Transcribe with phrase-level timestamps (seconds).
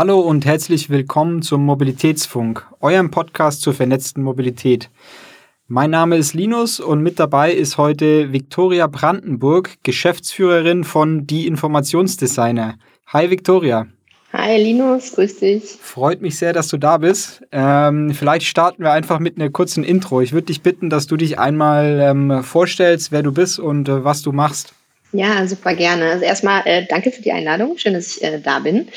[0.00, 4.90] Hallo und herzlich willkommen zum Mobilitätsfunk, eurem Podcast zur vernetzten Mobilität.
[5.66, 12.76] Mein Name ist Linus und mit dabei ist heute Viktoria Brandenburg, Geschäftsführerin von Die Informationsdesigner.
[13.08, 13.88] Hi Viktoria.
[14.32, 15.64] Hi Linus, grüß dich.
[15.64, 17.42] Freut mich sehr, dass du da bist.
[17.50, 20.20] Ähm, vielleicht starten wir einfach mit einer kurzen Intro.
[20.20, 24.04] Ich würde dich bitten, dass du dich einmal ähm, vorstellst, wer du bist und äh,
[24.04, 24.74] was du machst.
[25.12, 26.10] Ja, super gerne.
[26.10, 27.78] Also erstmal äh, danke für die Einladung.
[27.78, 28.88] Schön, dass ich äh, da bin.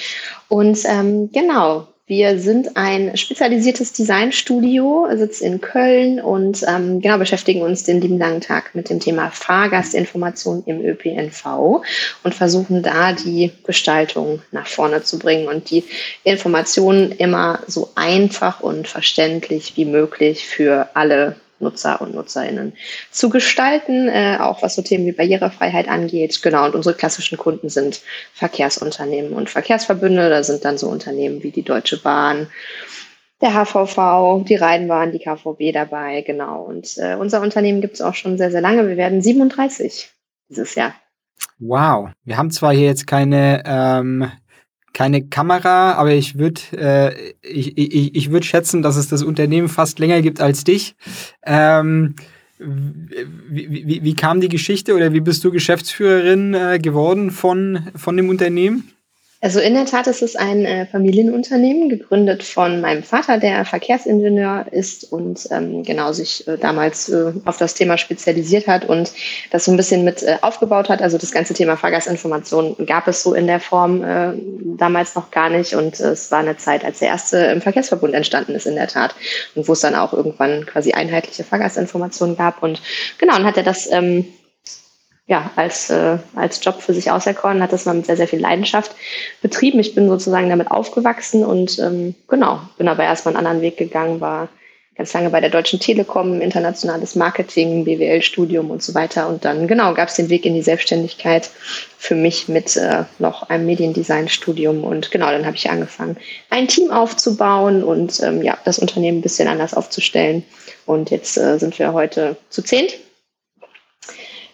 [0.50, 7.61] Und ähm, genau, wir sind ein spezialisiertes Designstudio, sitzen in Köln und ähm, genau beschäftigen
[7.61, 11.82] uns den lieben langen Tag mit dem Thema Fahrgastinformation im ÖPNV
[12.25, 15.86] und versuchen da die Gestaltung nach vorne zu bringen und die
[16.25, 22.74] Informationen immer so einfach und verständlich wie möglich für alle Nutzer und Nutzerinnen
[23.11, 26.42] zu gestalten, äh, auch was so Themen wie Barrierefreiheit angeht.
[26.42, 28.01] Genau, und unsere klassischen Kunden sind
[28.34, 30.29] Verkehrsunternehmen und Verkehrsverbünde.
[30.29, 32.47] Da sind dann so Unternehmen wie die Deutsche Bahn,
[33.42, 36.62] der HVV, die Rheinbahn, die KVB dabei, genau.
[36.64, 38.88] Und äh, unser Unternehmen gibt es auch schon sehr, sehr lange.
[38.88, 40.09] Wir werden 37
[40.50, 40.94] dieses Jahr.
[41.59, 44.32] Wow, wir haben zwar hier jetzt keine ähm,
[44.94, 49.70] keine Kamera, aber ich würde äh, ich, ich, ich würd schätzen, dass es das Unternehmen
[49.70, 50.95] fast länger gibt als dich.
[51.45, 52.16] Ähm,
[52.59, 58.16] wie, wie, wie kam die Geschichte oder wie bist du Geschäftsführerin äh, geworden von, von
[58.17, 58.92] dem Unternehmen?
[59.44, 64.67] Also in der Tat ist es ein äh, Familienunternehmen, gegründet von meinem Vater, der Verkehrsingenieur
[64.70, 69.11] ist und ähm, genau sich äh, damals äh, auf das Thema spezialisiert hat und
[69.50, 71.02] das so ein bisschen mit äh, aufgebaut hat.
[71.02, 74.33] Also das ganze Thema Fahrgastinformation gab es so in der Form äh,
[74.78, 78.53] damals noch gar nicht und es war eine Zeit, als der erste im Verkehrsverbund entstanden
[78.53, 79.16] ist in der Tat
[79.55, 82.80] und wo es dann auch irgendwann quasi einheitliche Fahrgastinformationen gab und
[83.17, 84.28] genau, und hat er das ähm,
[85.32, 88.42] ja, als, äh, als Job für sich auserkoren, hat das mal mit sehr, sehr viel
[88.42, 88.94] Leidenschaft
[89.42, 89.80] betrieben.
[89.80, 94.20] Ich bin sozusagen damit aufgewachsen und ähm, genau, bin aber erstmal einen anderen Weg gegangen,
[94.20, 94.50] war
[94.98, 99.30] ganz lange bei der Deutschen Telekom, internationales Marketing, BWL-Studium und so weiter.
[99.30, 101.50] Und dann, genau, gab es den Weg in die Selbstständigkeit
[101.98, 104.84] für mich mit äh, noch einem Mediendesign-Studium.
[104.84, 106.17] Und genau, dann habe ich angefangen,
[106.50, 110.44] ein Team aufzubauen und ähm, ja, das Unternehmen ein bisschen anders aufzustellen.
[110.86, 112.98] Und jetzt äh, sind wir heute zu zehnt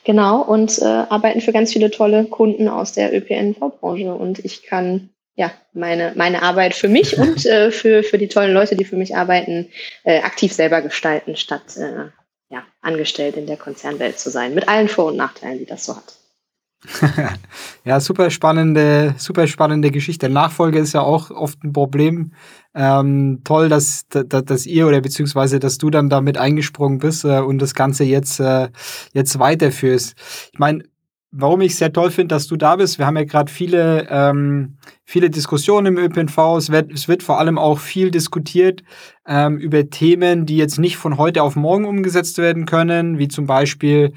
[0.07, 4.16] Genau, und äh, arbeiten für ganz viele tolle Kunden aus der ÖPNV-Branche.
[4.16, 8.53] Und ich kann ja meine, meine Arbeit für mich und äh, für, für die tollen
[8.53, 9.68] Leute, die für mich arbeiten,
[10.06, 12.06] äh, aktiv selber gestalten, statt äh,
[12.50, 14.56] ja, angestellt in der Konzernwelt zu sein.
[14.56, 16.16] Mit allen Vor- und Nachteilen, die das so hat.
[17.85, 20.29] ja, super spannende, super spannende Geschichte.
[20.29, 22.33] Nachfolge ist ja auch oft ein Problem.
[22.75, 27.39] Ähm, toll, dass, dass, dass ihr oder beziehungsweise, dass du dann damit eingesprungen bist äh,
[27.39, 28.69] und das Ganze jetzt, äh,
[29.13, 30.15] jetzt weiterführst.
[30.53, 30.83] Ich meine,
[31.31, 32.99] warum ich sehr toll finde, dass du da bist.
[32.99, 36.38] Wir haben ja gerade viele, ähm, viele Diskussionen im ÖPNV.
[36.57, 38.81] Es wird, es wird vor allem auch viel diskutiert
[39.27, 43.45] ähm, über Themen, die jetzt nicht von heute auf morgen umgesetzt werden können, wie zum
[43.45, 44.13] Beispiel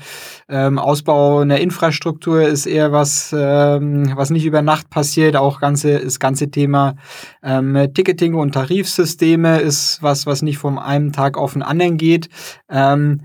[0.49, 5.35] ähm, Ausbau einer Infrastruktur ist eher was, ähm, was nicht über Nacht passiert.
[5.35, 6.95] Auch ganze, das ganze Thema
[7.43, 12.29] ähm, Ticketing und Tarifsysteme ist was, was nicht vom einen Tag auf den anderen geht.
[12.69, 13.23] Ähm,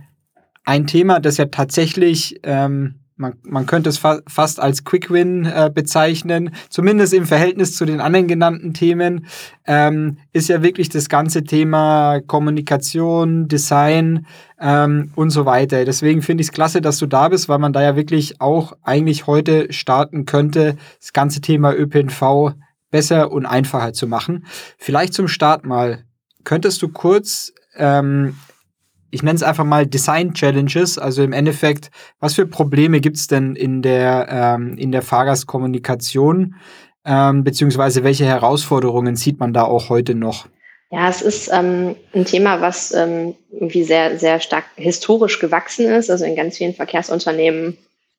[0.65, 5.45] ein Thema, das ja tatsächlich ähm, man, man könnte es fa fast als Quick Win
[5.45, 9.27] äh, bezeichnen, zumindest im Verhältnis zu den anderen genannten Themen,
[9.65, 14.25] ähm, ist ja wirklich das ganze Thema Kommunikation, Design
[14.59, 15.85] ähm, und so weiter.
[15.85, 18.73] Deswegen finde ich es klasse, dass du da bist, weil man da ja wirklich auch
[18.83, 22.53] eigentlich heute starten könnte, das ganze Thema ÖPNV
[22.91, 24.45] besser und einfacher zu machen.
[24.77, 26.03] Vielleicht zum Start mal,
[26.43, 28.35] könntest du kurz ähm,
[29.15, 30.97] ich nenne es einfach mal Design Challenges.
[30.97, 31.89] Also im Endeffekt,
[32.19, 36.55] was für Probleme gibt es denn in der, ähm, in der Fahrgastkommunikation?
[37.05, 40.47] Ähm, beziehungsweise welche Herausforderungen sieht man da auch heute noch?
[40.91, 46.11] Ja, es ist ähm, ein Thema, was ähm, irgendwie sehr, sehr stark historisch gewachsen ist.
[46.11, 47.77] Also in ganz vielen Verkehrsunternehmen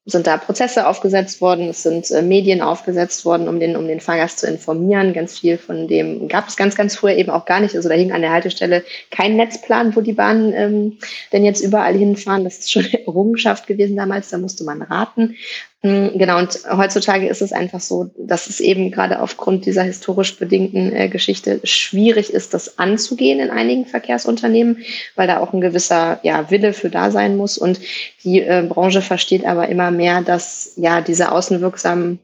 [0.09, 4.01] sind da Prozesse aufgesetzt worden, es sind äh, Medien aufgesetzt worden, um den, um den
[4.01, 5.13] Fahrgast zu informieren.
[5.13, 7.75] Ganz viel von dem gab es ganz, ganz früher eben auch gar nicht.
[7.75, 10.99] Also da hing an der Haltestelle kein Netzplan, wo die Bahnen ähm,
[11.33, 12.45] denn jetzt überall hinfahren.
[12.45, 15.35] Das ist schon eine Errungenschaft gewesen damals, da musste man raten.
[15.83, 20.39] Hm, genau, und heutzutage ist es einfach so, dass es eben gerade aufgrund dieser historisch
[20.39, 24.79] bedingten äh, Geschichte schwierig ist, das anzugehen in einigen Verkehrsunternehmen,
[25.17, 27.59] weil da auch ein gewisser ja, Wille für da sein muss.
[27.59, 27.79] Und
[28.25, 32.21] die äh, Branche versteht aber immer mehr, dass ja diese außenwirksamen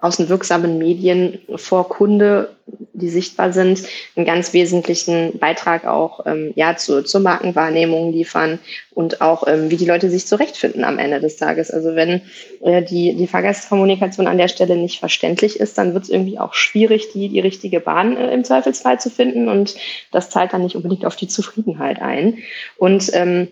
[0.00, 2.56] außenwirksamen Medien vor Kunde
[2.92, 3.82] die sichtbar sind,
[4.16, 8.58] einen ganz wesentlichen Beitrag auch ähm, ja, zu, zur Markenwahrnehmung liefern
[8.92, 11.70] und auch, ähm, wie die Leute sich zurechtfinden am Ende des Tages.
[11.70, 12.22] Also wenn
[12.62, 16.54] äh, die, die Fahrgastkommunikation an der Stelle nicht verständlich ist, dann wird es irgendwie auch
[16.54, 19.76] schwierig, die, die richtige Bahn äh, im Zweifelsfall zu finden und
[20.10, 22.38] das zahlt dann nicht unbedingt auf die Zufriedenheit ein.
[22.78, 23.48] Und ähm,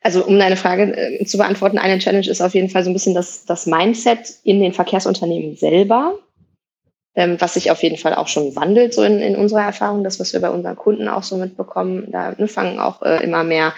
[0.00, 2.94] also um deine Frage äh, zu beantworten, eine Challenge ist auf jeden Fall so ein
[2.94, 6.18] bisschen das, das Mindset in den Verkehrsunternehmen selber,
[7.14, 10.18] ähm, was sich auf jeden Fall auch schon wandelt, so in, in unserer Erfahrung, das,
[10.18, 12.08] was wir bei unseren Kunden auch so mitbekommen.
[12.10, 13.74] Da ne, fangen auch äh, immer mehr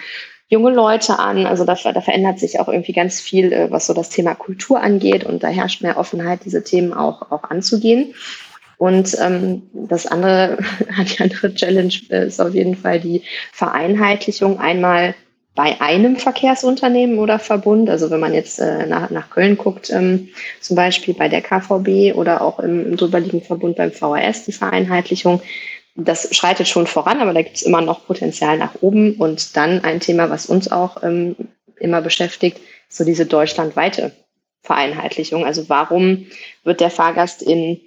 [0.47, 1.45] junge Leute an.
[1.45, 4.79] Also da, da verändert sich auch irgendwie ganz viel, äh, was so das Thema Kultur
[4.79, 8.13] angeht und da herrscht mehr Offenheit, diese Themen auch, auch anzugehen.
[8.77, 10.57] Und ähm, das andere,
[10.99, 15.15] die andere Challenge ist auf jeden Fall die Vereinheitlichung einmal
[15.55, 20.29] bei einem Verkehrsunternehmen oder Verbund, also wenn man jetzt äh, nach, nach Köln guckt, ähm,
[20.61, 25.41] zum Beispiel bei der KVB oder auch im, im drüberliegenden Verbund beim VHS, die Vereinheitlichung,
[25.95, 29.13] das schreitet schon voran, aber da gibt es immer noch Potenzial nach oben.
[29.15, 31.35] Und dann ein Thema, was uns auch ähm,
[31.79, 32.59] immer beschäftigt,
[32.89, 34.11] so diese deutschlandweite
[34.63, 35.45] Vereinheitlichung.
[35.45, 36.27] Also warum
[36.63, 37.79] wird der Fahrgast in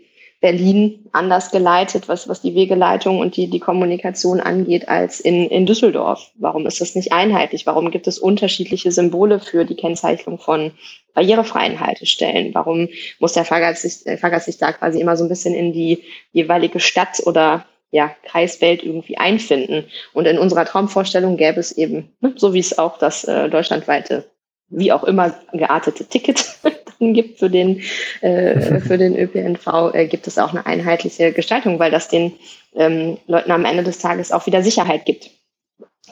[0.47, 5.67] Berlin anders geleitet, was, was die Wegeleitung und die, die Kommunikation angeht, als in, in
[5.67, 6.31] Düsseldorf?
[6.37, 7.67] Warum ist das nicht einheitlich?
[7.67, 10.71] Warum gibt es unterschiedliche Symbole für die Kennzeichnung von
[11.15, 12.55] barrierefreien Haltestellen?
[12.55, 12.89] Warum
[13.19, 16.05] muss der Fahrgast sich, der Fahrgast sich da quasi immer so ein bisschen in die
[16.31, 19.87] jeweilige Stadt oder ja, Kreiswelt irgendwie einfinden?
[20.13, 24.31] Und in unserer Traumvorstellung gäbe es eben, ne, so wie es auch das äh, deutschlandweite
[24.69, 26.57] wie auch immer geartete Ticket
[27.01, 27.83] gibt für den,
[28.21, 32.33] äh, für den ÖPNV, äh, gibt es auch eine einheitliche Gestaltung, weil das den
[32.75, 35.31] ähm, Leuten am Ende des Tages auch wieder Sicherheit gibt.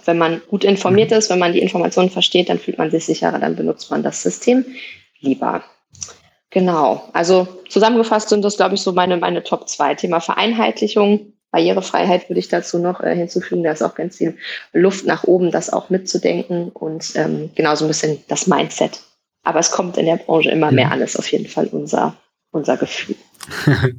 [0.05, 1.17] Wenn man gut informiert mhm.
[1.17, 4.23] ist, wenn man die Informationen versteht, dann fühlt man sich sicherer, dann benutzt man das
[4.23, 4.65] System
[5.21, 5.65] lieber.
[6.51, 9.97] Genau, also zusammengefasst sind das, glaube ich, so meine, meine Top 2.
[9.97, 13.63] Thema Vereinheitlichung, Barrierefreiheit würde ich dazu noch äh, hinzufügen.
[13.63, 14.37] Da ist auch ganz viel
[14.73, 19.01] Luft nach oben, das auch mitzudenken und ähm, genauso ein bisschen das Mindset.
[19.45, 22.17] Aber es kommt in der Branche immer mehr an, ist auf jeden Fall unser,
[22.51, 23.17] unser Gefühl.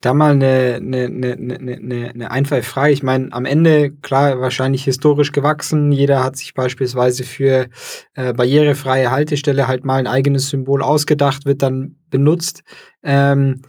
[0.00, 2.92] da mal eine, eine, eine, eine, eine einfache Frage.
[2.92, 5.90] Ich meine, am Ende, klar, wahrscheinlich historisch gewachsen.
[5.90, 7.68] Jeder hat sich beispielsweise für
[8.14, 12.62] äh, barrierefreie Haltestelle halt mal ein eigenes Symbol ausgedacht, wird dann benutzt.
[13.02, 13.62] Ähm,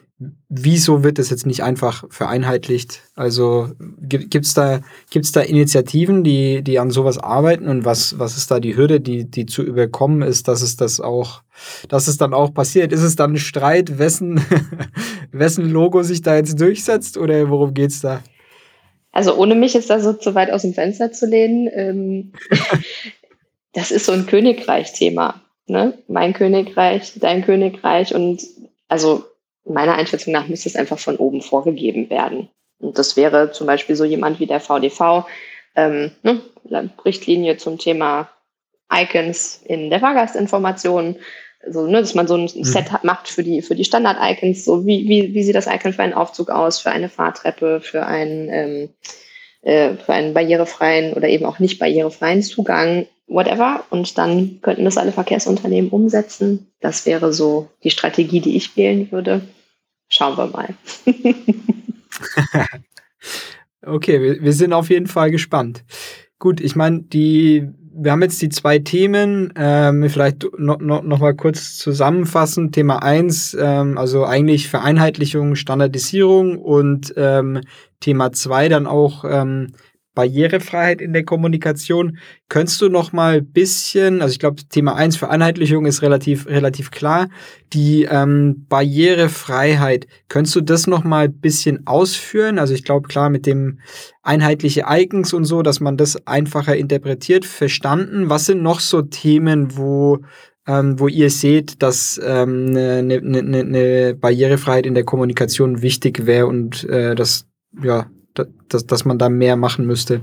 [0.50, 3.04] wieso wird das jetzt nicht einfach vereinheitlicht?
[3.16, 3.70] Also
[4.02, 8.52] gibt es da, gibt's da Initiativen, die, die an sowas arbeiten und was, was ist
[8.52, 11.42] da die Hürde, die, die zu überkommen ist, dass es das auch,
[11.88, 12.92] dass es dann auch passiert?
[12.92, 14.44] Ist es dann ein Streit, wessen,
[15.32, 18.22] wessen Logo sich da jetzt durchsetzt oder worum geht es da?
[19.12, 21.70] Also ohne mich ist da so zu weit aus dem Fenster zu lehnen.
[21.74, 22.32] Ähm,
[23.74, 25.42] das ist so ein Königreich-Thema.
[25.68, 25.98] Ne?
[26.08, 28.44] Mein Königreich, dein Königreich und
[28.90, 29.24] also
[29.70, 32.50] meiner Einschätzung nach müsste es einfach von oben vorgegeben werden.
[32.80, 35.26] Und das wäre zum Beispiel so jemand wie der VDV,
[35.76, 36.42] ähm, ne,
[37.06, 38.30] Richtlinie zum Thema
[38.92, 41.18] Icons in der Fahrgastinformation,
[41.68, 42.64] so, ne, dass man so ein mhm.
[42.64, 45.94] Set hat, macht für die, für die Standard-Icons, so wie, wie, wie sieht das Icon
[45.94, 48.90] für einen Aufzug aus, für eine Fahrtreppe, für einen, ähm,
[49.62, 53.84] äh, für einen barrierefreien oder eben auch nicht barrierefreien Zugang whatever.
[53.90, 56.72] Und dann könnten das alle Verkehrsunternehmen umsetzen.
[56.80, 59.42] Das wäre so die Strategie, die ich wählen würde.
[60.10, 60.74] Schauen wir mal.
[63.86, 65.84] okay, wir, wir sind auf jeden Fall gespannt.
[66.40, 67.70] Gut, ich meine, die
[68.02, 72.72] wir haben jetzt die zwei Themen, ähm, vielleicht noch, noch, noch mal kurz zusammenfassen.
[72.72, 77.62] Thema eins, ähm, also eigentlich Vereinheitlichung, Standardisierung und ähm,
[78.00, 79.74] Thema zwei dann auch ähm,
[80.16, 82.18] Barrierefreiheit in der Kommunikation.
[82.50, 86.92] Könntest du noch mal ein bisschen, also ich glaube, Thema 1 Vereinheitlichung ist relativ, relativ
[86.92, 87.30] klar.
[87.74, 92.60] Die ähm, Barrierefreiheit, könntest du das noch mal ein bisschen ausführen?
[92.60, 93.80] Also ich glaube, klar, mit dem
[94.24, 98.30] einheitliche Icons und so, dass man das einfacher interpretiert, verstanden.
[98.30, 100.20] Was sind noch so Themen, wo
[100.68, 106.28] ähm, wo ihr seht, dass ähm, eine, eine, eine ne Barrierefreiheit in der Kommunikation wichtig
[106.28, 107.48] wäre und äh, das
[107.82, 110.22] ja dass, dass man da mehr machen müsste?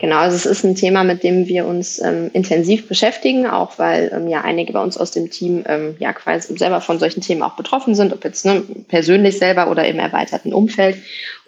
[0.00, 4.12] Genau, also es ist ein Thema, mit dem wir uns ähm, intensiv beschäftigen, auch weil
[4.14, 7.42] ähm, ja einige bei uns aus dem Team ähm, ja quasi selber von solchen Themen
[7.42, 10.98] auch betroffen sind, ob jetzt ne, persönlich selber oder im erweiterten Umfeld.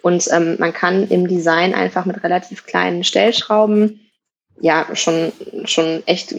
[0.01, 4.01] Und ähm, man kann im Design einfach mit relativ kleinen Stellschrauben
[4.59, 5.31] ja schon,
[5.63, 6.35] schon echt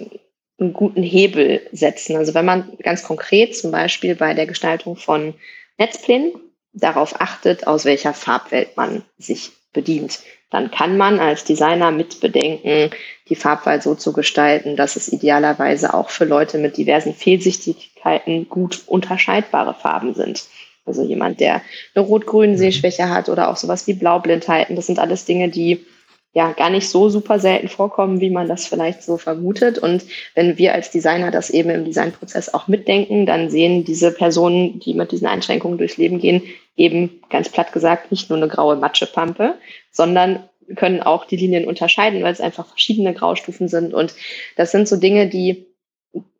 [0.58, 2.16] einen guten Hebel setzen.
[2.16, 5.32] Also wenn man ganz konkret zum Beispiel bei der Gestaltung von
[5.78, 6.32] Netzplänen
[6.72, 10.20] darauf achtet, aus welcher Farbwelt man sich bedient.
[10.50, 12.90] Dann kann man als Designer mitbedenken,
[13.28, 18.82] die Farbwahl so zu gestalten, dass es idealerweise auch für Leute mit diversen Fehlsichtigkeiten gut
[18.86, 20.44] unterscheidbare Farben sind.
[20.84, 21.62] Also jemand, der
[21.94, 24.76] eine rot-grüne Sehschwäche hat oder auch sowas wie Blaublindheiten.
[24.76, 25.86] Das sind alles Dinge, die
[26.32, 29.78] ja gar nicht so super selten vorkommen, wie man das vielleicht so vermutet.
[29.78, 34.80] Und wenn wir als Designer das eben im Designprozess auch mitdenken, dann sehen diese Personen,
[34.80, 36.42] die mit diesen Einschränkungen durchs Leben gehen,
[36.76, 39.56] eben ganz platt gesagt nicht nur eine graue Matschepampe,
[39.90, 40.44] sondern
[40.76, 43.92] können auch die Linien unterscheiden, weil es einfach verschiedene Graustufen sind.
[43.92, 44.14] Und
[44.56, 45.66] das sind so Dinge, die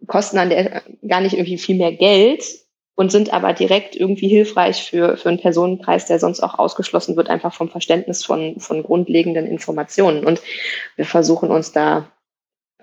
[0.07, 2.43] kosten an der gar nicht irgendwie viel mehr Geld,
[3.03, 7.29] und sind aber direkt irgendwie hilfreich für, für einen Personenkreis, der sonst auch ausgeschlossen wird,
[7.29, 10.25] einfach vom Verständnis von, von grundlegenden Informationen.
[10.25, 10.41] Und
[10.95, 12.07] wir versuchen uns da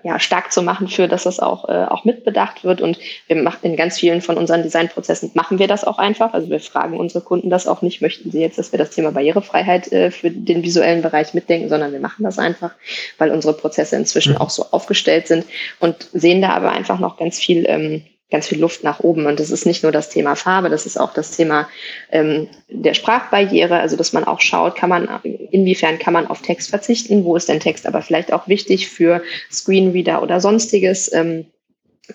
[0.02, 2.82] ja, stark zu machen für, dass das auch, äh, auch mitbedacht wird.
[2.82, 2.98] Und
[3.28, 6.34] wir machen in ganz vielen von unseren Designprozessen machen wir das auch einfach.
[6.34, 9.12] Also wir fragen unsere Kunden das auch nicht, möchten sie jetzt, dass wir das Thema
[9.12, 12.72] Barrierefreiheit äh, für den visuellen Bereich mitdenken, sondern wir machen das einfach,
[13.16, 14.40] weil unsere Prozesse inzwischen mhm.
[14.42, 15.46] auch so aufgestellt sind
[15.78, 19.26] und sehen da aber einfach noch ganz viel ähm, ganz viel Luft nach oben.
[19.26, 21.68] Und das ist nicht nur das Thema Farbe, das ist auch das Thema
[22.10, 26.70] ähm, der Sprachbarriere, also dass man auch schaut, kann man, inwiefern kann man auf Text
[26.70, 31.12] verzichten, wo ist denn Text aber vielleicht auch wichtig für Screenreader oder sonstiges.
[31.12, 31.46] Ähm,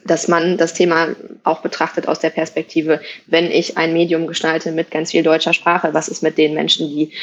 [0.03, 4.91] dass man das Thema auch betrachtet aus der Perspektive, wenn ich ein Medium gestalte mit
[4.91, 7.13] ganz viel deutscher Sprache, was ist mit den Menschen, die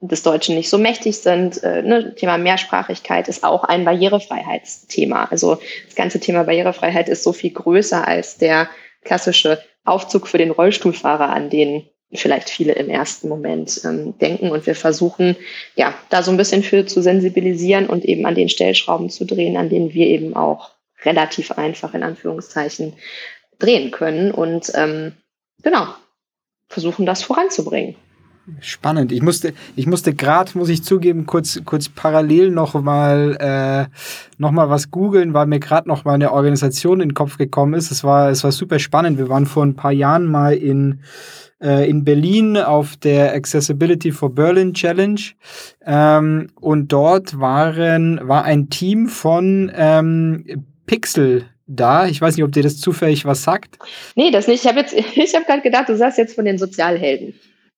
[0.00, 1.62] des Deutschen nicht so mächtig sind.
[1.62, 2.14] Äh, ne?
[2.14, 5.28] Thema Mehrsprachigkeit ist auch ein Barrierefreiheitsthema.
[5.30, 8.68] Also das ganze Thema Barrierefreiheit ist so viel größer als der
[9.02, 14.50] klassische Aufzug für den Rollstuhlfahrer, an den vielleicht viele im ersten Moment ähm, denken.
[14.50, 15.36] Und wir versuchen,
[15.74, 19.56] ja, da so ein bisschen für zu sensibilisieren und eben an den Stellschrauben zu drehen,
[19.56, 20.70] an denen wir eben auch
[21.02, 22.94] relativ einfach in Anführungszeichen
[23.58, 24.30] drehen können.
[24.30, 25.12] Und ähm,
[25.62, 25.86] genau,
[26.68, 27.96] versuchen das voranzubringen.
[28.60, 29.10] Spannend.
[29.10, 33.94] Ich musste, ich musste gerade, muss ich zugeben, kurz, kurz parallel noch mal, äh,
[34.36, 37.90] noch was googeln, weil mir gerade noch mal eine Organisation in den Kopf gekommen ist.
[37.90, 39.16] Es war, es war super spannend.
[39.16, 41.00] Wir waren vor ein paar Jahren mal in,
[41.62, 45.20] äh, in Berlin auf der Accessibility for Berlin Challenge.
[45.86, 52.06] Ähm, und dort waren, war ein Team von ähm, Pixel da.
[52.06, 53.78] Ich weiß nicht, ob dir das zufällig was sagt.
[54.16, 54.64] Nee, das nicht.
[54.64, 57.32] Ich habe jetzt, ich habe gerade gedacht, du sagst jetzt von den Sozialhelden.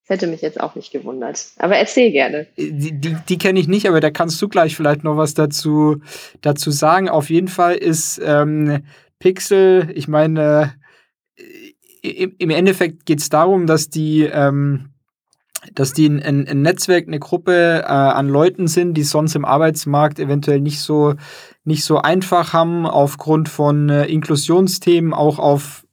[0.07, 1.49] Das hätte mich jetzt auch nicht gewundert.
[1.59, 2.47] Aber erzähl gerne.
[2.57, 6.01] Die, die, die kenne ich nicht, aber da kannst du gleich vielleicht noch was dazu,
[6.43, 7.09] dazu sagen.
[7.09, 8.85] Auf jeden Fall ist ähm,
[9.19, 10.75] Pixel, ich meine,
[11.37, 14.91] äh, im, Endeffekt geht es darum, dass die, ähm,
[15.75, 20.21] dass die ein, ein, Netzwerk, eine Gruppe äh, an Leuten sind, die sonst im Arbeitsmarkt
[20.21, 21.15] eventuell nicht so,
[21.65, 25.86] nicht so einfach haben, aufgrund von äh, Inklusionsthemen, auch auf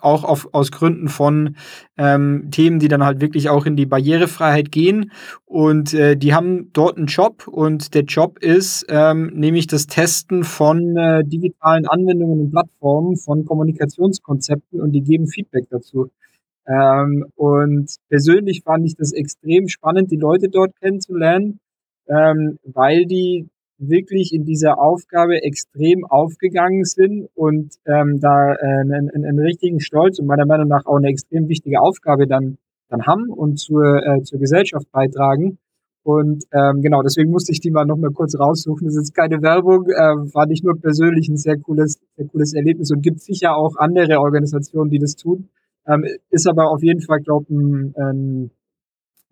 [0.00, 1.56] auch auf, aus Gründen von
[1.96, 5.12] ähm, Themen, die dann halt wirklich auch in die Barrierefreiheit gehen.
[5.44, 10.44] Und äh, die haben dort einen Job und der Job ist ähm, nämlich das Testen
[10.44, 16.10] von äh, digitalen Anwendungen und Plattformen, von Kommunikationskonzepten und die geben Feedback dazu.
[16.66, 21.60] Ähm, und persönlich fand ich das extrem spannend, die Leute dort kennenzulernen,
[22.08, 29.10] ähm, weil die wirklich in dieser Aufgabe extrem aufgegangen sind und ähm, da äh, einen,
[29.10, 33.30] einen richtigen Stolz und meiner Meinung nach auch eine extrem wichtige Aufgabe dann, dann haben
[33.30, 35.58] und zur, äh, zur Gesellschaft beitragen.
[36.04, 38.86] Und ähm, genau, deswegen musste ich die mal noch mal kurz raussuchen.
[38.86, 42.52] Das ist jetzt keine Werbung, äh, fand ich nur persönlich ein sehr cooles, sehr cooles
[42.52, 45.48] Erlebnis und gibt sicher auch andere Organisationen, die das tun.
[45.86, 48.50] Ähm, ist aber auf jeden Fall, glaube ich, ein, ein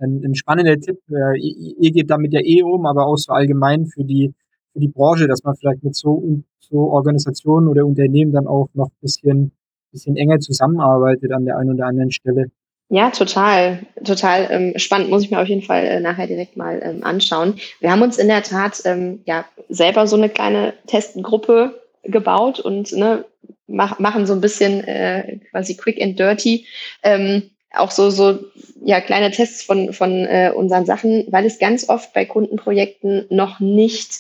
[0.02, 0.98] ein, ein spannender Tipp.
[1.10, 4.34] Äh, ihr geht damit ja eh um, aber auch so allgemein für die,
[4.72, 8.88] für die Branche, dass man vielleicht mit so, so Organisationen oder Unternehmen dann auch noch
[8.88, 9.52] ein bisschen,
[9.92, 12.46] bisschen enger zusammenarbeitet an der einen oder anderen Stelle.
[12.88, 15.08] Ja, total, total ähm, spannend.
[15.08, 17.54] Muss ich mir auf jeden Fall äh, nachher direkt mal ähm, anschauen.
[17.80, 22.92] Wir haben uns in der Tat ähm, ja selber so eine kleine Testgruppe gebaut und
[22.92, 23.24] ne,
[23.66, 26.66] mach, machen so ein bisschen äh, quasi quick and dirty.
[27.02, 28.38] Ähm, auch so, so
[28.84, 33.60] ja, kleine Tests von, von äh, unseren Sachen, weil es ganz oft bei Kundenprojekten noch
[33.60, 34.10] nicht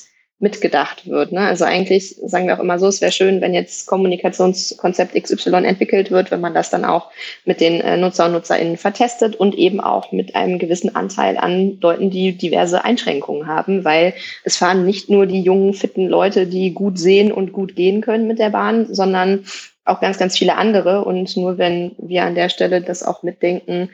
[0.42, 1.30] mitgedacht wird.
[1.30, 1.40] Ne?
[1.40, 6.10] Also eigentlich sagen wir auch immer so, es wäre schön, wenn jetzt Kommunikationskonzept XY entwickelt
[6.10, 7.10] wird, wenn man das dann auch
[7.44, 11.78] mit den äh, Nutzer und NutzerInnen vertestet und eben auch mit einem gewissen Anteil an
[11.80, 16.74] Leuten, die diverse Einschränkungen haben, weil es fahren nicht nur die jungen, fitten Leute, die
[16.74, 19.44] gut sehen und gut gehen können mit der Bahn, sondern
[19.84, 21.04] auch ganz, ganz viele andere.
[21.04, 23.90] Und nur wenn wir an der Stelle das auch mitdenken,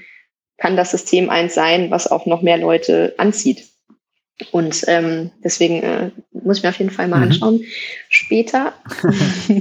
[0.56, 3.64] kann das System eins sein, was auch noch mehr Leute anzieht.
[4.52, 7.24] Und ähm, deswegen äh, muss ich mir auf jeden Fall mal mhm.
[7.24, 7.60] anschauen.
[8.08, 8.72] Später.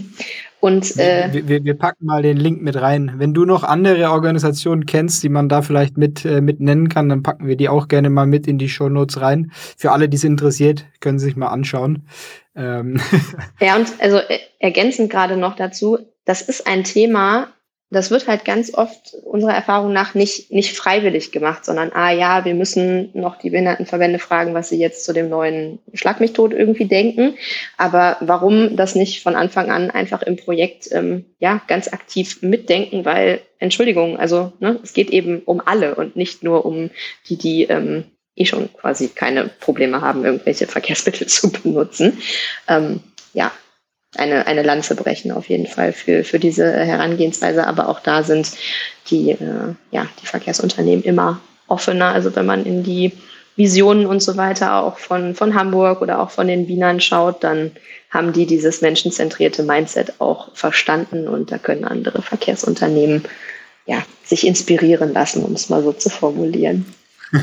[0.60, 3.14] Und äh, wir, wir, wir, packen mal den Link mit rein.
[3.18, 7.10] Wenn du noch andere Organisationen kennst, die man da vielleicht mit, äh, mit nennen kann,
[7.10, 9.52] dann packen wir die auch gerne mal mit in die Show Notes rein.
[9.54, 12.08] Für alle, die es interessiert, können sie sich mal anschauen.
[12.56, 13.00] Ähm.
[13.60, 17.48] Ja, und also äh, ergänzend gerade noch dazu, das ist ein Thema,
[17.90, 22.44] das wird halt ganz oft unserer Erfahrung nach nicht, nicht freiwillig gemacht, sondern, ah ja,
[22.44, 27.36] wir müssen noch die Behindertenverbände fragen, was sie jetzt zu dem neuen Schlag irgendwie denken.
[27.78, 33.06] Aber warum das nicht von Anfang an einfach im Projekt ähm, ja ganz aktiv mitdenken,
[33.06, 36.90] weil, Entschuldigung, also ne, es geht eben um alle und nicht nur um
[37.30, 38.04] die, die ähm,
[38.36, 42.18] eh schon quasi keine Probleme haben, irgendwelche Verkehrsmittel zu benutzen.
[42.68, 43.00] Ähm,
[43.34, 43.54] ja,
[44.18, 47.66] eine, eine Lanze brechen auf jeden Fall für, für diese Herangehensweise.
[47.68, 48.52] Aber auch da sind
[49.10, 52.08] die, äh, ja, die Verkehrsunternehmen immer offener.
[52.08, 53.14] Also wenn man in die
[53.56, 57.72] Visionen und so weiter auch von, von Hamburg oder auch von den Wienern schaut, dann
[58.10, 63.24] haben die dieses menschenzentrierte Mindset auch verstanden und da können andere Verkehrsunternehmen
[63.86, 66.86] ja, sich inspirieren lassen, um es mal so zu formulieren.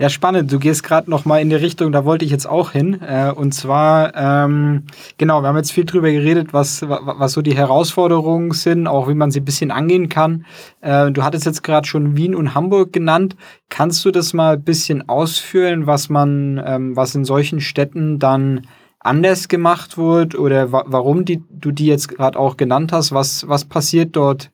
[0.00, 0.50] Ja, spannend.
[0.50, 3.02] Du gehst gerade noch mal in die Richtung, da wollte ich jetzt auch hin.
[3.02, 4.84] Äh, und zwar, ähm,
[5.18, 9.14] genau, wir haben jetzt viel drüber geredet, was, was so die Herausforderungen sind, auch wie
[9.14, 10.46] man sie ein bisschen angehen kann.
[10.80, 13.36] Äh, du hattest jetzt gerade schon Wien und Hamburg genannt.
[13.68, 18.62] Kannst du das mal ein bisschen ausführen, was man, ähm, was in solchen Städten dann
[19.00, 23.46] anders gemacht wird oder wa warum die, du die jetzt gerade auch genannt hast, was,
[23.48, 24.50] was passiert dort,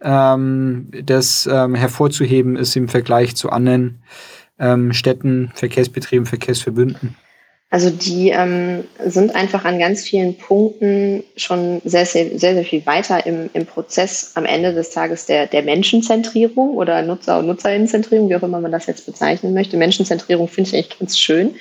[0.00, 4.00] ähm, das ähm, hervorzuheben ist im Vergleich zu anderen
[4.58, 7.16] ähm, Städten, Verkehrsbetrieben, Verkehrsverbünden?
[7.70, 12.86] Also die ähm, sind einfach an ganz vielen Punkten schon sehr, sehr, sehr, sehr viel
[12.86, 18.30] weiter im, im Prozess am Ende des Tages der, der Menschenzentrierung oder Nutzer- und Nutzerinnenzentrierung,
[18.30, 19.76] wie auch immer man das jetzt bezeichnen möchte.
[19.76, 21.56] Menschenzentrierung finde ich eigentlich ganz schön.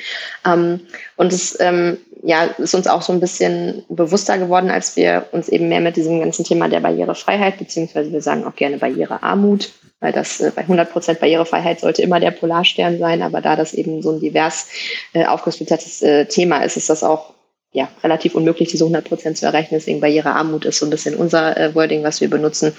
[0.46, 0.80] Ähm,
[1.18, 5.50] und es ähm, ja, ist uns auch so ein bisschen bewusster geworden, als wir uns
[5.50, 10.12] eben mehr mit diesem ganzen Thema der Barrierefreiheit, beziehungsweise wir sagen auch gerne Barrierearmut weil
[10.12, 14.02] das äh, bei 100 Prozent Barrierefreiheit sollte immer der Polarstern sein, aber da das eben
[14.02, 14.68] so ein divers
[15.14, 17.34] äh, aufgesplittertes äh, Thema ist, ist das auch
[17.74, 19.70] ja, relativ unmöglich, diese 100 Prozent zu erreichen.
[19.76, 22.74] Deswegen Barrierearmut ist so ein bisschen unser äh, Wording, was wir benutzen.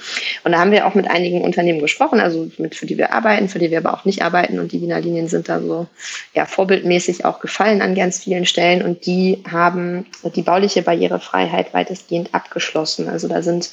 [0.44, 3.48] Und da haben wir auch mit einigen Unternehmen gesprochen, also mit, für die wir arbeiten,
[3.48, 4.58] für die wir aber auch nicht arbeiten.
[4.58, 5.86] Und die Wiener Linien sind da so
[6.34, 8.82] ja, vorbildmäßig auch gefallen an ganz vielen Stellen.
[8.82, 13.08] Und die haben die bauliche Barrierefreiheit weitestgehend abgeschlossen.
[13.08, 13.70] Also da sind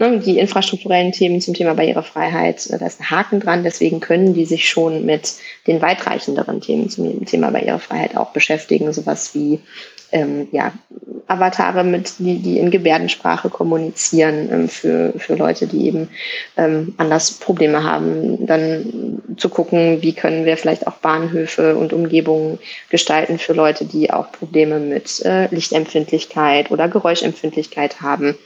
[0.00, 3.62] die infrastrukturellen Themen zum Thema Barrierefreiheit, äh, da ist ein Haken dran.
[3.62, 5.34] Deswegen können die sich schon mit
[5.66, 8.92] den weitreichenderen Themen zum Thema Barrierefreiheit auch beschäftigen.
[8.92, 9.60] Sowas wie
[10.10, 10.72] ähm, ja,
[11.28, 16.08] Avatare, mit, die, die in Gebärdensprache kommunizieren ähm, für, für Leute, die eben
[16.56, 18.46] ähm, anders Probleme haben.
[18.46, 22.58] Dann zu gucken, wie können wir vielleicht auch Bahnhöfe und Umgebungen
[22.90, 28.36] gestalten für Leute, die auch Probleme mit äh, Lichtempfindlichkeit oder Geräuschempfindlichkeit haben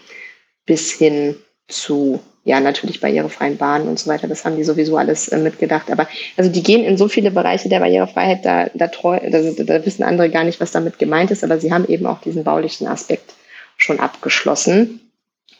[0.68, 1.34] bis hin
[1.66, 4.28] zu, ja, natürlich barrierefreien Bahnen und so weiter.
[4.28, 5.90] Das haben die sowieso alles äh, mitgedacht.
[5.90, 9.84] Aber also die gehen in so viele Bereiche der Barrierefreiheit, da, da, treu, da, da
[9.84, 12.86] wissen andere gar nicht, was damit gemeint ist, aber sie haben eben auch diesen baulichen
[12.86, 13.34] Aspekt
[13.76, 15.00] schon abgeschlossen.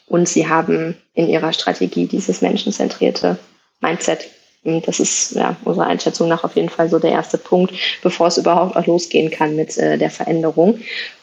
[0.07, 3.37] Und sie haben in ihrer Strategie dieses menschenzentrierte
[3.81, 4.27] Mindset.
[4.63, 8.27] Und das ist ja, unserer Einschätzung nach auf jeden Fall so der erste Punkt, bevor
[8.27, 10.79] es überhaupt auch losgehen kann mit äh, der Veränderung.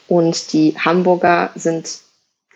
[0.07, 2.06] Und die Hamburger sind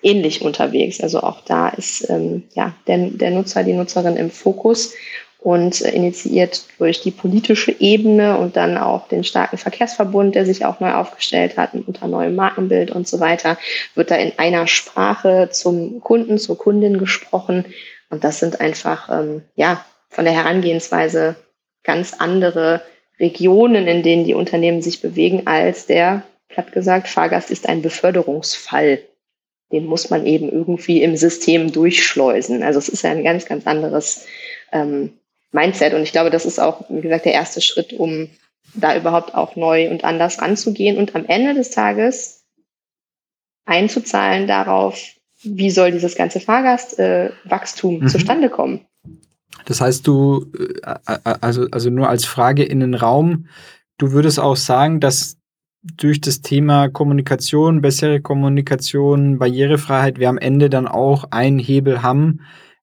[0.02, 1.02] ähnlich unterwegs.
[1.02, 4.94] Also auch da ist ähm, ja, der, der Nutzer, die Nutzerin im Fokus
[5.42, 10.66] und äh, initiiert durch die politische Ebene und dann auch den starken Verkehrsverbund, der sich
[10.66, 13.58] auch neu aufgestellt hat unter neuem Markenbild und so weiter,
[13.96, 17.66] wird da in einer Sprache zum Kunden, zur Kundin gesprochen.
[18.10, 21.36] Und das sind einfach, ähm, ja, von der Herangehensweise
[21.84, 22.82] ganz andere
[23.20, 29.00] Regionen, in denen die Unternehmen sich bewegen, als der, platt gesagt, Fahrgast ist ein Beförderungsfall
[29.72, 32.64] den muss man eben irgendwie im System durchschleusen.
[32.64, 34.26] Also es ist ja ein ganz, ganz anderes
[34.72, 35.14] ähm,
[35.52, 35.94] Mindset.
[35.94, 38.30] Und ich glaube, das ist auch, wie gesagt, der erste Schritt, um
[38.74, 42.44] da überhaupt auch neu und anders ranzugehen und am Ende des Tages
[43.66, 45.00] einzuzahlen darauf,
[45.44, 48.08] wie soll dieses ganze Fahrgastwachstum äh, mhm.
[48.08, 48.86] zustande kommen.
[49.66, 50.52] Das heißt, du,
[50.86, 50.96] äh,
[51.42, 53.48] also, also nur als Frage in den Raum,
[53.98, 55.38] du würdest auch sagen, dass
[55.84, 62.42] durch das Thema Kommunikation, bessere Kommunikation, Barrierefreiheit, wir am Ende dann auch einen Hebel haben.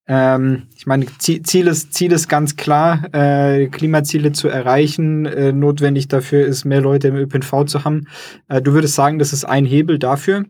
[0.09, 5.27] Ähm, ich meine, Ziel ist, Ziel ist ganz klar, äh, Klimaziele zu erreichen.
[5.27, 8.09] Äh, notwendig dafür ist, mehr Leute im ÖPNV zu haben.
[8.49, 10.45] Äh, du würdest sagen, das ist ein Hebel dafür?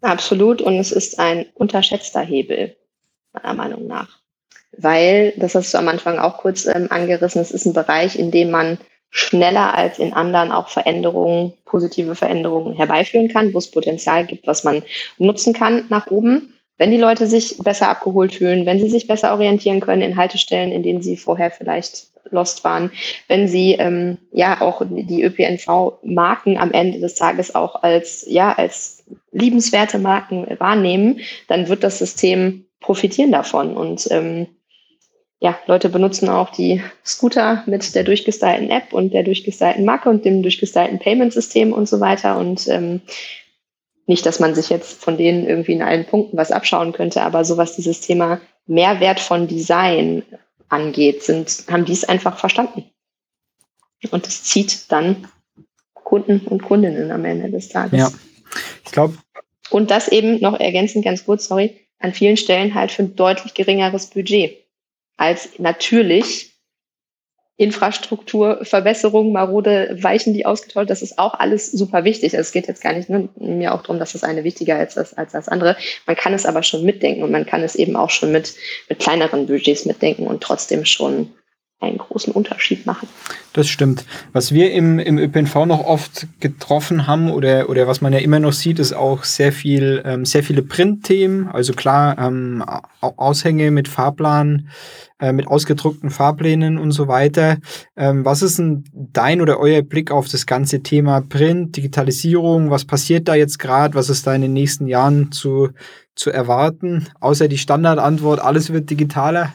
[0.00, 0.62] Absolut.
[0.62, 2.76] Und es ist ein unterschätzter Hebel,
[3.32, 4.20] meiner Meinung nach.
[4.76, 8.30] Weil, das hast du am Anfang auch kurz ähm, angerissen, es ist ein Bereich, in
[8.30, 8.78] dem man
[9.14, 14.64] schneller als in anderen auch Veränderungen, positive Veränderungen herbeiführen kann, wo es Potenzial gibt, was
[14.64, 14.82] man
[15.18, 16.52] nutzen kann nach oben.
[16.78, 20.72] Wenn die Leute sich besser abgeholt fühlen, wenn sie sich besser orientieren können in Haltestellen,
[20.72, 22.90] in denen sie vorher vielleicht lost waren,
[23.28, 29.04] wenn sie ähm, ja auch die ÖPNV-Marken am Ende des Tages auch als ja als
[29.30, 33.76] liebenswerte Marken wahrnehmen, dann wird das System profitieren davon.
[33.76, 34.48] Und ähm,
[35.44, 40.24] ja, Leute benutzen auch die Scooter mit der durchgestylten App und der durchgestylten Marke und
[40.24, 42.38] dem durchgestylten Payment-System und so weiter.
[42.38, 43.02] Und ähm,
[44.06, 47.44] nicht, dass man sich jetzt von denen irgendwie in allen Punkten was abschauen könnte, aber
[47.44, 50.22] so was dieses Thema Mehrwert von Design
[50.70, 52.90] angeht, sind, haben die es einfach verstanden.
[54.10, 55.28] Und es zieht dann
[55.92, 58.00] Kunden und Kundinnen am Ende des Tages.
[58.00, 58.10] Ja,
[58.82, 59.18] ich glaube.
[59.68, 63.52] Und das eben noch ergänzend ganz kurz, sorry, an vielen Stellen halt für ein deutlich
[63.52, 64.63] geringeres Budget
[65.16, 66.54] als natürlich
[67.56, 72.32] Infrastrukturverbesserung, marode Weichen, die ausgetauscht, das ist auch alles super wichtig.
[72.36, 74.98] Also es geht jetzt gar nicht nur mir auch darum, dass das eine wichtiger ist
[74.98, 75.76] als, als das andere.
[76.04, 78.54] Man kann es aber schon mitdenken und man kann es eben auch schon mit,
[78.88, 81.32] mit kleineren Budgets mitdenken und trotzdem schon
[81.80, 83.08] einen großen Unterschied machen.
[83.52, 84.04] Das stimmt.
[84.32, 88.40] Was wir im, im ÖPNV noch oft getroffen haben oder, oder was man ja immer
[88.40, 91.48] noch sieht, ist auch sehr viel, ähm, sehr viele Printthemen.
[91.48, 92.64] Also klar, ähm,
[93.00, 94.68] Aushänge mit Fahrplan,
[95.20, 97.58] äh, mit ausgedruckten Fahrplänen und so weiter.
[97.96, 102.70] Ähm, was ist denn dein oder euer Blick auf das ganze Thema Print, Digitalisierung?
[102.70, 103.94] Was passiert da jetzt gerade?
[103.94, 105.70] Was ist da in den nächsten Jahren zu,
[106.14, 109.52] zu erwarten, außer die Standardantwort, alles wird digitaler.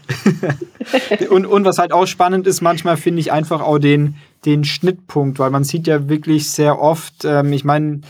[1.30, 5.39] und, und was halt auch spannend ist, manchmal finde ich einfach auch den, den Schnittpunkt,
[5.39, 8.02] weil man sieht ja wirklich sehr oft, ähm, ich meine,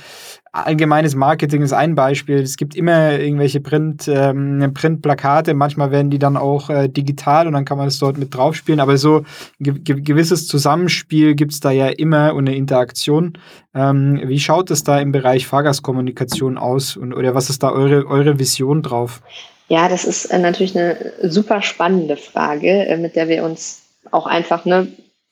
[0.51, 2.39] allgemeines Marketing ist ein Beispiel.
[2.39, 7.53] Es gibt immer irgendwelche Print, ähm, Printplakate, manchmal werden die dann auch äh, digital und
[7.53, 8.79] dann kann man es dort mit draufspielen.
[8.79, 9.23] Aber so
[9.59, 13.37] ge gewisses Zusammenspiel gibt es da ja immer und eine Interaktion.
[13.75, 18.07] Ähm, wie schaut es da im Bereich Fahrgastkommunikation aus und, oder was ist da eure,
[18.07, 19.21] eure Vision drauf?
[19.67, 24.25] Ja, das ist äh, natürlich eine super spannende Frage, äh, mit der wir uns auch
[24.25, 24.87] einfach ne,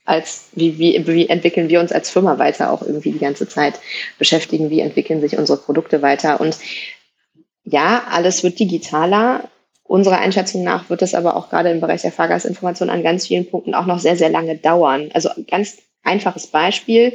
[0.07, 3.79] als wie, wie, wie entwickeln wir uns als Firma weiter auch irgendwie die ganze Zeit
[4.17, 6.39] beschäftigen, wie entwickeln sich unsere Produkte weiter.
[6.39, 6.57] Und
[7.65, 9.49] ja, alles wird digitaler.
[9.83, 13.49] Unserer Einschätzung nach wird es aber auch gerade im Bereich der Fahrgastinformation an ganz vielen
[13.49, 15.09] Punkten auch noch sehr, sehr lange dauern.
[15.13, 17.13] Also ganz einfaches Beispiel.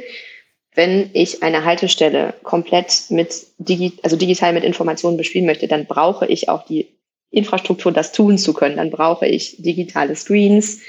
[0.75, 6.27] Wenn ich eine Haltestelle komplett mit digi also digital mit Informationen bespielen möchte, dann brauche
[6.27, 6.87] ich auch die
[7.31, 8.77] Infrastruktur, das tun zu können.
[8.77, 10.81] Dann brauche ich digitale Screens,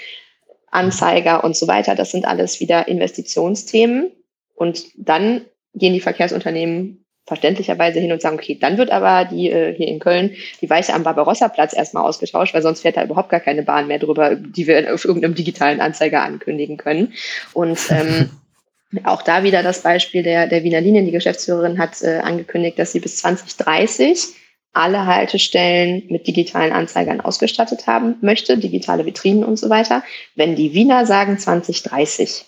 [0.74, 1.94] Anzeiger und so weiter.
[1.94, 4.10] Das sind alles wieder Investitionsthemen.
[4.54, 5.42] Und dann
[5.74, 9.98] gehen die Verkehrsunternehmen verständlicherweise hin und sagen, okay, dann wird aber die äh, hier in
[9.98, 13.86] Köln die Weiche am Barbarossa-Platz erstmal ausgetauscht, weil sonst fährt da überhaupt gar keine Bahn
[13.86, 17.14] mehr drüber, die wir auf irgendeinem digitalen Anzeiger ankündigen können.
[17.54, 18.30] Und ähm,
[19.04, 21.06] auch da wieder das Beispiel der, der Wiener Linien.
[21.06, 24.34] Die Geschäftsführerin hat äh, angekündigt, dass sie bis 2030
[24.74, 30.02] alle Haltestellen mit digitalen Anzeigern ausgestattet haben möchte, digitale Vitrinen und so weiter.
[30.34, 32.44] Wenn die Wiener sagen 2030,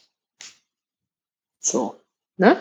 [1.61, 1.95] so,
[2.37, 2.59] ne,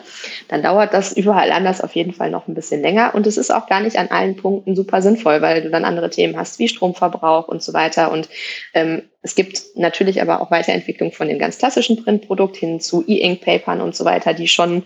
[0.47, 3.13] dann dauert das überall anders auf jeden Fall noch ein bisschen länger.
[3.15, 6.09] Und es ist auch gar nicht an allen Punkten super sinnvoll, weil du dann andere
[6.09, 8.11] Themen hast wie Stromverbrauch und so weiter.
[8.11, 8.29] Und
[8.73, 13.81] ähm, es gibt natürlich aber auch Weiterentwicklung von dem ganz klassischen Printprodukt hin zu E-Ink-Papern
[13.81, 14.83] und so weiter, die schon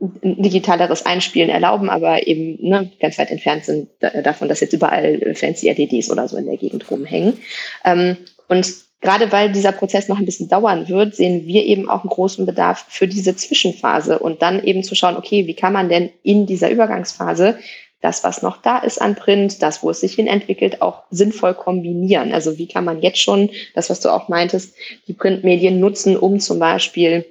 [0.00, 5.34] ein digitaleres Einspielen erlauben, aber eben ne, ganz weit entfernt sind davon, dass jetzt überall
[5.34, 7.38] fancy LEDs oder so in der Gegend rumhängen.
[7.84, 8.16] Ähm,
[8.48, 8.66] und
[9.00, 12.46] gerade weil dieser Prozess noch ein bisschen dauern wird, sehen wir eben auch einen großen
[12.46, 16.46] Bedarf für diese Zwischenphase und dann eben zu schauen, okay, wie kann man denn in
[16.46, 17.58] dieser Übergangsphase
[18.00, 21.54] das, was noch da ist an Print, das, wo es sich hin entwickelt, auch sinnvoll
[21.54, 22.32] kombinieren.
[22.32, 24.74] Also wie kann man jetzt schon, das, was du auch meintest,
[25.06, 27.26] die Printmedien nutzen, um zum Beispiel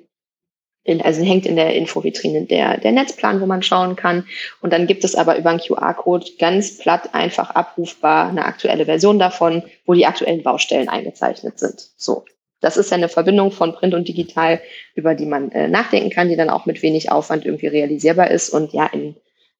[0.84, 4.26] in, also hängt in der Infovitrine der, der Netzplan, wo man schauen kann.
[4.62, 9.20] Und dann gibt es aber über einen QR-Code ganz platt einfach abrufbar eine aktuelle Version
[9.20, 11.90] davon, wo die aktuellen Baustellen eingezeichnet sind.
[11.98, 12.26] So.
[12.62, 14.60] Das ist ja eine Verbindung von Print und Digital,
[14.94, 18.50] über die man äh, nachdenken kann, die dann auch mit wenig Aufwand irgendwie realisierbar ist.
[18.50, 19.16] Und ja, in,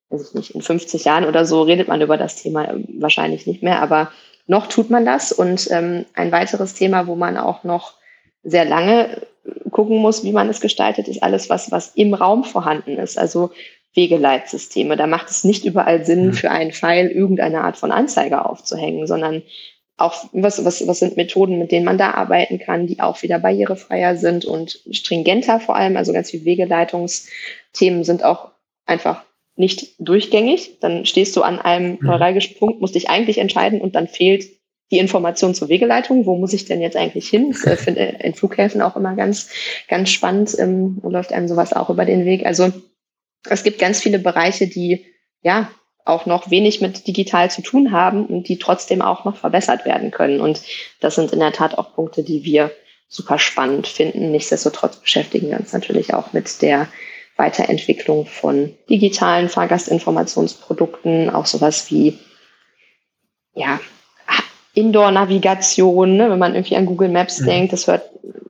[0.10, 3.48] weiß ich nicht, in 50 Jahren oder so redet man über das Thema äh, wahrscheinlich
[3.48, 4.12] nicht mehr, aber
[4.48, 5.32] noch tut man das.
[5.32, 7.94] Und ähm, ein weiteres Thema, wo man auch noch
[8.44, 9.22] sehr lange
[9.80, 13.18] gucken muss, wie man es gestaltet, ist alles, was, was im Raum vorhanden ist.
[13.18, 13.52] Also
[13.94, 14.98] Wegeleitsysteme.
[14.98, 16.34] Da macht es nicht überall Sinn, mhm.
[16.34, 19.42] für einen Pfeil irgendeine Art von Anzeiger aufzuhängen, sondern
[19.96, 23.40] auch was, was, was sind Methoden, mit denen man da arbeiten kann, die auch wieder
[23.40, 25.96] barrierefreier sind und stringenter vor allem.
[25.96, 28.50] Also ganz viele Wegeleitungsthemen sind auch
[28.86, 29.24] einfach
[29.56, 30.80] nicht durchgängig.
[30.82, 32.00] Dann stehst du an einem mhm.
[32.02, 34.59] neuralgischen Punkt, musst dich eigentlich entscheiden und dann fehlt
[34.92, 36.26] die Information zur Wegeleitung.
[36.26, 37.52] Wo muss ich denn jetzt eigentlich hin?
[37.52, 39.50] Das äh, finde in Flughäfen auch immer ganz,
[39.88, 40.58] ganz spannend.
[40.58, 42.46] Ähm, wo läuft einem sowas auch über den Weg?
[42.46, 42.72] Also
[43.50, 45.06] es gibt ganz viele Bereiche, die
[45.42, 45.72] ja
[46.06, 50.12] auch noch wenig mit digital zu tun haben und die trotzdem auch noch verbessert werden
[50.12, 50.42] können.
[50.42, 50.62] Und
[51.00, 52.72] das sind in der Tat auch Punkte, die wir
[53.08, 54.32] super spannend finden.
[54.32, 56.88] Nichtsdestotrotz beschäftigen wir uns natürlich auch mit der
[57.38, 62.18] Weiterentwicklung von digitalen Fahrgastinformationsprodukten, auch sowas wie
[63.54, 63.80] ja,
[64.80, 66.30] Indoor-Navigation, ne?
[66.30, 67.46] wenn man irgendwie an Google Maps mhm.
[67.46, 68.10] denkt, das hört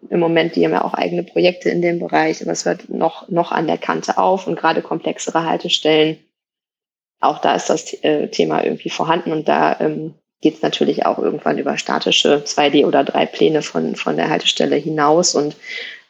[0.10, 3.30] im Moment, die haben ja auch eigene Projekte in dem Bereich, aber es hört noch,
[3.30, 6.18] noch an der Kante auf und gerade komplexere Haltestellen,
[7.20, 11.20] auch da ist das äh, Thema irgendwie vorhanden und da ähm, geht es natürlich auch
[11.20, 15.56] irgendwann über statische 2D- oder 3-Pläne von, von der Haltestelle hinaus und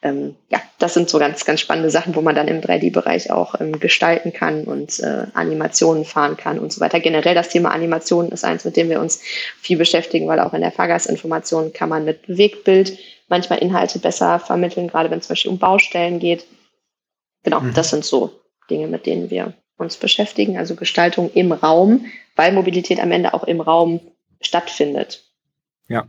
[0.01, 3.59] ähm, ja, das sind so ganz, ganz spannende Sachen, wo man dann im 3D-Bereich auch
[3.59, 7.01] ähm, gestalten kann und äh, Animationen fahren kann und so weiter.
[7.01, 9.21] Generell das Thema Animationen ist eins, mit dem wir uns
[9.59, 14.87] viel beschäftigen, weil auch in der Fahrgastinformation kann man mit Bewegtbild manchmal Inhalte besser vermitteln,
[14.87, 16.45] gerade wenn es zum Beispiel um Baustellen geht.
[17.43, 17.73] Genau, mhm.
[17.73, 23.01] das sind so Dinge, mit denen wir uns beschäftigen, also Gestaltung im Raum, weil Mobilität
[23.01, 23.99] am Ende auch im Raum
[24.41, 25.25] stattfindet.
[25.87, 26.05] Ja,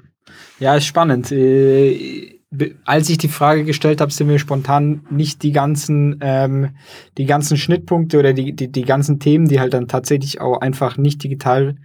[0.61, 1.33] ja, ist spannend.
[1.33, 2.39] Äh,
[2.84, 6.70] als ich die Frage gestellt habe, sind mir spontan nicht die ganzen, ähm,
[7.16, 10.96] die ganzen Schnittpunkte oder die, die, die ganzen Themen, die halt dann tatsächlich auch einfach
[10.96, 11.76] nicht digital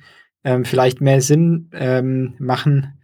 [0.43, 2.99] ähm, vielleicht mehr Sinn ähm, machen,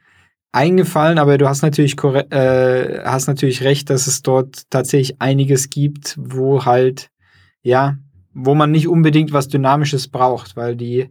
[0.52, 1.20] eingefallen.
[1.20, 6.66] Aber du hast natürlich, äh, hast natürlich recht, dass es dort tatsächlich einiges gibt, wo
[6.66, 7.10] halt,
[7.62, 7.98] ja,
[8.34, 11.10] wo man nicht unbedingt was Dynamisches braucht, weil die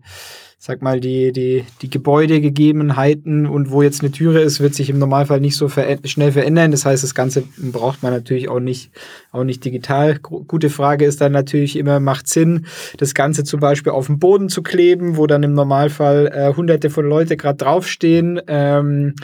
[0.63, 4.99] sag mal, die, die, die Gebäudegegebenheiten und wo jetzt eine Türe ist, wird sich im
[4.99, 6.71] Normalfall nicht so ver schnell verändern.
[6.71, 8.91] Das heißt, das Ganze braucht man natürlich auch nicht,
[9.33, 10.19] auch nicht digital.
[10.19, 12.67] Gute Frage ist dann natürlich immer, macht Sinn,
[12.99, 16.91] das Ganze zum Beispiel auf den Boden zu kleben, wo dann im Normalfall äh, hunderte
[16.91, 18.39] von Leute gerade draufstehen.
[18.47, 19.15] Ähm,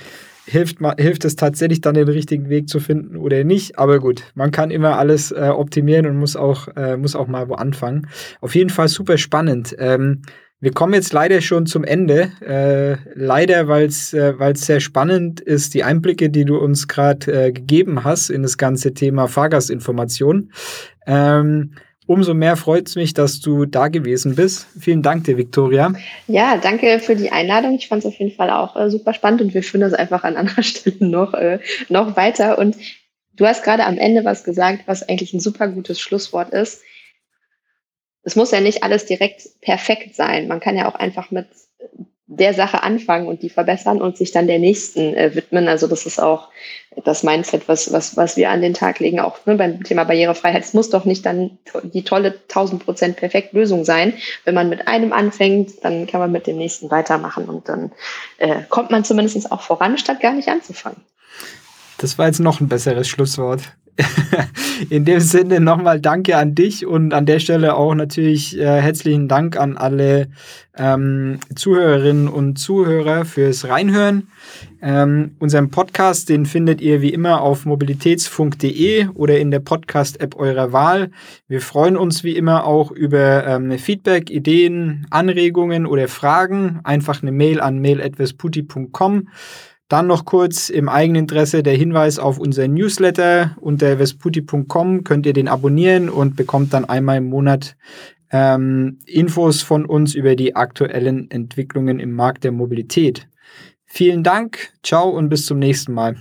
[0.47, 3.79] hilft, hilft es tatsächlich dann den richtigen Weg zu finden oder nicht.
[3.79, 7.51] Aber gut, man kann immer alles äh, optimieren und muss auch, äh, muss auch mal
[7.51, 8.09] wo anfangen.
[8.41, 9.77] Auf jeden Fall super spannend.
[9.79, 10.23] Ähm,
[10.61, 12.33] wir kommen jetzt leider schon zum Ende.
[12.41, 17.53] Äh, leider, weil es äh, sehr spannend ist, die Einblicke, die du uns gerade äh,
[17.53, 20.51] gegeben hast in das ganze Thema Fahrgastinformation.
[21.07, 21.75] Ähm,
[22.07, 24.67] umso mehr freut es mich, dass du da gewesen bist.
[24.81, 25.93] Vielen Dank dir, Viktoria.
[26.27, 27.75] Ja, danke für die Einladung.
[27.75, 30.25] Ich fand es auf jeden Fall auch äh, super spannend und wir führen das einfach
[30.25, 31.59] an anderer Stelle noch, äh,
[31.91, 32.59] noch weiter.
[32.59, 32.77] Und
[33.35, 36.81] du hast gerade am Ende was gesagt, was eigentlich ein super gutes Schlusswort ist
[38.27, 40.49] es muss ja nicht alles direkt perfekt sein.
[40.49, 41.47] Man kann ja auch einfach mit
[42.27, 45.69] der Sache anfangen und die verbessern und sich dann der nächsten äh, widmen.
[45.69, 46.49] Also das ist auch
[47.05, 50.65] das Mindset, was, was, was wir an den Tag legen, auch ne, beim Thema Barrierefreiheit.
[50.65, 54.13] Es muss doch nicht dann die tolle 1000 Prozent perfekt Lösung sein.
[54.45, 57.93] Wenn man mit einem anfängt, dann kann man mit dem nächsten weitermachen und dann
[58.39, 61.01] äh, kommt man zumindest auch voran, statt gar nicht anzufangen.
[61.99, 63.63] Das war jetzt noch ein besseres Schlusswort.
[64.91, 69.29] In dem Sinne nochmal Danke an dich und an der Stelle auch natürlich äh, herzlichen
[69.29, 70.29] Dank an alle
[70.77, 74.29] ähm, Zuhörerinnen und Zuhörer fürs Reinhören.
[74.83, 80.73] Ähm, unseren Podcast, den findet ihr wie immer auf mobilitätsfunk.de oder in der Podcast-App eurer
[80.73, 81.11] Wahl.
[81.49, 86.81] Wir freuen uns wie immer auch über ähm, Feedback, Ideen, Anregungen oder Fragen.
[86.85, 89.29] Einfach eine Mail an mail.vesputi.com.
[89.89, 93.57] Dann noch kurz im Eigeninteresse der Hinweis auf unseren Newsletter.
[93.61, 97.77] Unter vesputi.com könnt ihr den abonnieren und bekommt dann einmal im Monat
[98.33, 103.29] ähm, Infos von uns über die aktuellen Entwicklungen im Markt der Mobilität.
[103.85, 106.17] Vielen Dank, ciao und bis zum nächsten Mal.